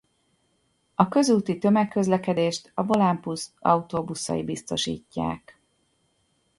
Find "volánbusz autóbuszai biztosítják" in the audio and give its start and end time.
2.85-5.59